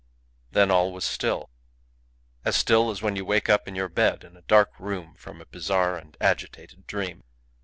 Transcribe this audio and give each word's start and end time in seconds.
Then 0.49 0.71
all 0.71 0.91
was 0.93 1.03
still 1.05 1.51
as 2.43 2.55
still 2.55 2.89
as 2.89 3.03
when 3.03 3.15
you 3.15 3.23
wake 3.23 3.49
up 3.51 3.67
in 3.67 3.75
your 3.75 3.87
bed 3.87 4.23
in 4.23 4.35
a 4.35 4.41
dark 4.41 4.71
room 4.79 5.13
from 5.13 5.39
a 5.39 5.45
bizarre 5.45 5.95
and 5.95 6.17
agitated 6.19 6.87
dream. 6.87 7.23